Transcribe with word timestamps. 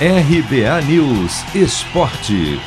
RBA 0.00 0.82
News 0.88 1.54
Esporte. 1.54 2.58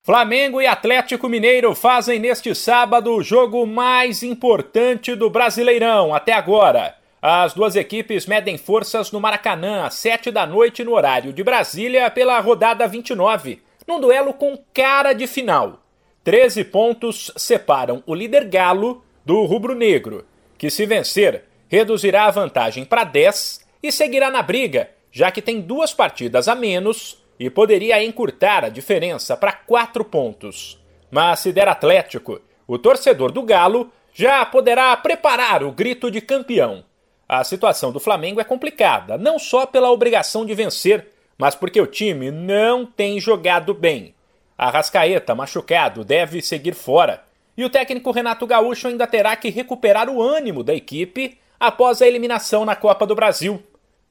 Flamengo 0.00 0.62
e 0.62 0.66
Atlético 0.68 1.28
Mineiro 1.28 1.74
fazem 1.74 2.20
neste 2.20 2.54
sábado 2.54 3.16
o 3.16 3.20
jogo 3.20 3.66
mais 3.66 4.22
importante 4.22 5.16
do 5.16 5.28
Brasileirão 5.28 6.14
até 6.14 6.32
agora. 6.32 6.94
As 7.20 7.52
duas 7.52 7.74
equipes 7.74 8.26
medem 8.26 8.56
forças 8.56 9.10
no 9.10 9.20
Maracanã 9.20 9.86
às 9.86 9.94
7 9.94 10.30
da 10.30 10.46
noite 10.46 10.84
no 10.84 10.92
horário 10.92 11.32
de 11.32 11.42
Brasília 11.42 12.08
pela 12.08 12.38
rodada 12.38 12.86
29, 12.86 13.60
num 13.88 13.98
duelo 13.98 14.32
com 14.32 14.56
cara 14.72 15.12
de 15.12 15.26
final. 15.26 15.80
13 16.22 16.62
pontos 16.62 17.32
separam 17.36 18.04
o 18.06 18.14
líder 18.14 18.44
Galo 18.44 19.04
do 19.26 19.44
rubro-negro, 19.46 20.24
que 20.56 20.70
se 20.70 20.86
vencer 20.86 21.42
reduzirá 21.68 22.26
a 22.26 22.30
vantagem 22.30 22.84
para 22.84 23.02
10 23.02 23.63
e 23.84 23.92
seguirá 23.92 24.30
na 24.30 24.40
briga, 24.40 24.88
já 25.12 25.30
que 25.30 25.42
tem 25.42 25.60
duas 25.60 25.92
partidas 25.92 26.48
a 26.48 26.54
menos 26.54 27.22
e 27.38 27.50
poderia 27.50 28.02
encurtar 28.02 28.64
a 28.64 28.70
diferença 28.70 29.36
para 29.36 29.52
quatro 29.52 30.02
pontos. 30.02 30.82
Mas 31.10 31.40
se 31.40 31.52
der 31.52 31.68
Atlético, 31.68 32.40
o 32.66 32.78
torcedor 32.78 33.30
do 33.30 33.42
Galo 33.42 33.92
já 34.14 34.42
poderá 34.46 34.96
preparar 34.96 35.62
o 35.62 35.70
grito 35.70 36.10
de 36.10 36.22
campeão. 36.22 36.82
A 37.28 37.44
situação 37.44 37.92
do 37.92 38.00
Flamengo 38.00 38.40
é 38.40 38.44
complicada, 38.44 39.18
não 39.18 39.38
só 39.38 39.66
pela 39.66 39.90
obrigação 39.90 40.46
de 40.46 40.54
vencer, 40.54 41.08
mas 41.36 41.54
porque 41.54 41.78
o 41.78 41.86
time 41.86 42.30
não 42.30 42.86
tem 42.86 43.20
jogado 43.20 43.74
bem. 43.74 44.14
A 44.56 44.70
Rascaeta, 44.70 45.34
machucado, 45.34 46.02
deve 46.02 46.40
seguir 46.40 46.74
fora. 46.74 47.22
E 47.54 47.62
o 47.62 47.68
técnico 47.68 48.12
Renato 48.12 48.46
Gaúcho 48.46 48.88
ainda 48.88 49.06
terá 49.06 49.36
que 49.36 49.50
recuperar 49.50 50.08
o 50.08 50.22
ânimo 50.22 50.64
da 50.64 50.74
equipe 50.74 51.36
após 51.60 52.00
a 52.00 52.06
eliminação 52.06 52.64
na 52.64 52.74
Copa 52.74 53.06
do 53.06 53.14
Brasil. 53.14 53.62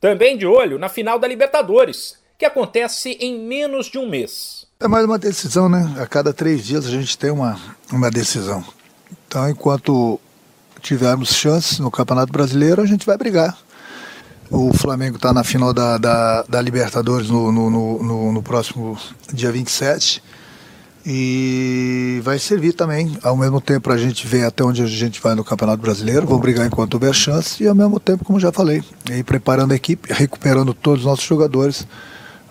Também 0.03 0.38
de 0.38 0.45
olho 0.45 0.77
na 0.77 0.89
final 0.89 1.17
da 1.17 1.25
Libertadores, 1.25 2.16
que 2.38 2.43
acontece 2.43 3.12
em 3.21 3.40
menos 3.40 3.85
de 3.85 3.98
um 3.98 4.05
mês. 4.05 4.68
É 4.77 4.85
mais 4.85 5.05
uma 5.05 5.18
decisão, 5.18 5.70
né? 5.70 5.96
A 5.98 6.05
cada 6.05 6.34
três 6.34 6.65
dias 6.65 6.85
a 6.85 6.90
gente 6.90 7.18
tem 7.18 7.32
uma, 7.32 7.57
uma 7.90 8.12
decisão. 8.12 8.62
Então, 9.26 9.49
enquanto 9.49 10.20
tivermos 10.81 11.29
chances 11.29 11.79
no 11.79 11.90
Campeonato 11.90 12.34
Brasileiro, 12.34 12.81
a 12.81 12.85
gente 12.85 13.05
vai 13.05 13.18
brigar. 13.18 13.57
O 14.51 14.74
Flamengo 14.74 15.15
está 15.15 15.31
na 15.31 15.41
final 15.41 15.74
da, 15.74 15.98
da, 15.98 16.43
da 16.49 16.62
Libertadores 16.62 17.29
no, 17.29 17.49
no, 17.49 17.70
no, 17.70 18.34
no, 18.34 18.43
próximo 18.43 18.99
dia 19.31 19.54
27 19.54 20.21
e 21.05 22.02
vai 22.19 22.39
servir 22.39 22.73
também, 22.73 23.17
ao 23.23 23.35
mesmo 23.37 23.61
tempo, 23.61 23.81
para 23.81 23.93
a 23.93 23.97
gente 23.97 24.25
ver 24.27 24.45
até 24.45 24.63
onde 24.63 24.81
a 24.81 24.87
gente 24.87 25.21
vai 25.21 25.35
no 25.35 25.43
Campeonato 25.43 25.81
Brasileiro. 25.81 26.25
Vou 26.25 26.39
brigar 26.39 26.65
enquanto 26.65 26.95
houver 26.95 27.13
chance 27.13 27.63
e, 27.63 27.67
ao 27.67 27.75
mesmo 27.75 27.99
tempo, 27.99 28.25
como 28.25 28.39
já 28.39 28.51
falei, 28.51 28.83
aí 29.11 29.23
preparando 29.23 29.71
a 29.71 29.75
equipe, 29.75 30.11
recuperando 30.11 30.73
todos 30.73 31.01
os 31.01 31.05
nossos 31.05 31.25
jogadores 31.25 31.87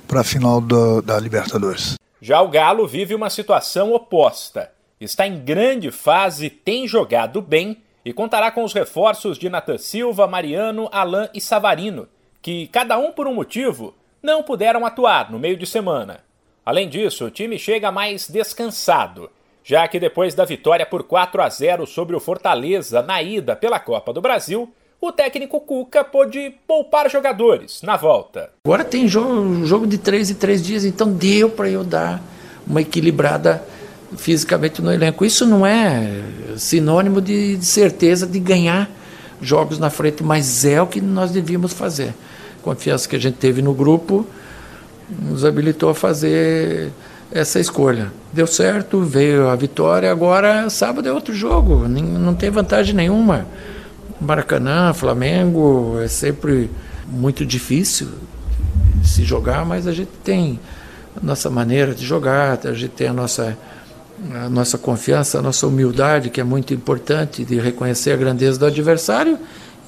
para 0.06 0.20
a 0.20 0.24
final 0.24 0.60
da, 0.60 1.00
da 1.00 1.20
Libertadores. 1.20 1.94
Já 2.20 2.40
o 2.40 2.48
Galo 2.48 2.86
vive 2.86 3.14
uma 3.14 3.30
situação 3.30 3.92
oposta. 3.92 4.70
Está 5.00 5.27
em 5.27 5.40
grande 5.40 5.90
fase, 5.90 6.48
tem 6.48 6.86
jogado 6.86 7.42
bem 7.42 7.78
e 8.05 8.12
contará 8.12 8.50
com 8.50 8.62
os 8.62 8.72
reforços 8.72 9.38
de 9.38 9.48
Natan 9.48 9.78
Silva, 9.78 10.27
Mariano, 10.27 10.88
Alain 10.92 11.28
e 11.34 11.40
Savarino, 11.40 12.06
que, 12.40 12.66
cada 12.68 12.98
um 12.98 13.10
por 13.12 13.27
um 13.27 13.34
motivo, 13.34 13.94
não 14.22 14.42
puderam 14.42 14.86
atuar 14.86 15.30
no 15.30 15.38
meio 15.38 15.56
de 15.56 15.66
semana. 15.66 16.20
Além 16.64 16.88
disso, 16.88 17.24
o 17.24 17.30
time 17.30 17.58
chega 17.58 17.90
mais 17.90 18.28
descansado, 18.28 19.30
já 19.64 19.86
que 19.86 20.00
depois 20.00 20.34
da 20.34 20.44
vitória 20.44 20.84
por 20.84 21.05
4 21.05 21.42
a 21.42 21.48
0 21.48 21.86
sobre 21.86 22.16
o 22.16 22.20
Fortaleza 22.20 23.02
na 23.02 23.22
ida 23.22 23.55
pela 23.55 23.78
Copa 23.78 24.12
do 24.12 24.20
Brasil, 24.20 24.72
o 25.00 25.10
técnico 25.10 25.60
Cuca 25.60 26.05
pôde 26.05 26.55
poupar 26.66 27.10
jogadores 27.10 27.83
na 27.83 27.96
volta. 27.96 28.50
Agora 28.64 28.84
tem 28.84 29.08
jogo, 29.08 29.64
jogo 29.66 29.86
de 29.86 29.98
três 29.98 30.30
e 30.30 30.34
três 30.34 30.62
dias, 30.62 30.84
então 30.84 31.12
deu 31.12 31.50
para 31.50 31.68
eu 31.68 31.83
dar 31.83 32.22
uma 32.66 32.80
equilibrada 32.80 33.62
fisicamente 34.16 34.80
no 34.80 34.92
elenco. 34.92 35.24
Isso 35.24 35.46
não 35.46 35.67
é 35.67 36.22
sinônimo 36.56 37.20
de, 37.20 37.56
de 37.56 37.64
certeza 37.64 38.27
de 38.27 38.39
ganhar 38.39 38.89
jogos 39.40 39.78
na 39.78 39.90
frente, 39.90 40.22
mas 40.22 40.64
é 40.64 40.80
o 40.80 40.86
que 40.86 41.01
nós 41.01 41.30
devíamos 41.30 41.72
fazer. 41.72 42.14
Confiança 42.62 43.08
que 43.08 43.17
a 43.17 43.18
gente 43.18 43.39
teve 43.39 43.61
no 43.61 43.74
grupo 43.74 44.24
nos 45.08 45.45
habilitou 45.45 45.90
a 45.90 45.95
fazer 45.95 46.90
essa 47.33 47.59
escolha. 47.59 48.13
Deu 48.33 48.47
certo, 48.47 49.01
veio 49.03 49.48
a 49.48 49.57
vitória, 49.57 50.11
agora 50.11 50.69
sábado 50.70 51.09
é 51.09 51.13
outro 51.13 51.35
jogo, 51.35 51.89
não 51.89 52.35
tem 52.35 52.51
vantagem 52.51 52.95
nenhuma. 52.95 53.47
Maracanã, 54.20 54.93
Flamengo, 54.93 55.98
é 56.01 56.09
sempre 56.09 56.70
muito 57.07 57.45
difícil 57.45 58.09
se 59.03 59.25
jogar, 59.25 59.67
mas 59.67 59.87
a 59.87 59.93
gente 59.93 60.11
tem 60.23 60.61
a 61.20 61.25
nossa 61.25 61.51
maneira 61.51 61.95
de 61.95 62.07
jogar, 62.07 62.59
a 62.65 62.73
gente 62.73 62.93
tem 62.93 63.09
a 63.09 63.13
nossa, 63.13 63.59
a 64.35 64.49
nossa 64.49 64.79
confiança, 64.79 65.39
a 65.39 65.43
nossa 65.43 65.67
humildade, 65.67 66.31
que 66.31 66.41
é 66.41 66.45
muito 66.45 66.73
importante, 66.73 67.45
de 67.45 67.59
reconhecer 67.59 68.13
a 68.13 68.17
grandeza 68.17 68.59
do 68.59 68.67
adversário, 68.67 69.39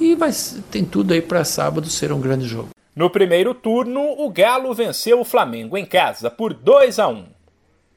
e 0.01 0.15
vai, 0.15 0.33
tem 0.71 0.85
tudo 0.85 1.15
aí 1.15 1.23
para 1.23 1.45
sábado 1.45 1.89
ser 1.89 2.13
um 2.13 2.21
grande 2.21 2.47
jogo. 2.47 2.69
No 2.95 3.11
primeiro 3.11 3.55
turno, 3.55 4.01
o 4.01 4.31
Galo 4.31 4.73
venceu 4.73 5.21
o 5.21 5.25
Flamengo 5.25 5.77
em 5.77 5.85
casa 5.85 6.31
por 6.31 6.55
2 6.55 7.01
a 7.01 7.09
1. 7.09 7.27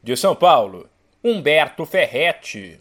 De 0.01 0.17
São 0.17 0.35
Paulo, 0.35 0.89
Humberto 1.23 1.85
Ferretti. 1.85 2.79